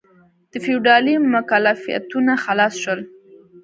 [0.51, 2.99] د فیوډالي مکلفیتونو خلاص شول.